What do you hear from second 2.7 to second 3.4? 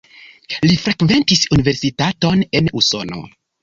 Usono.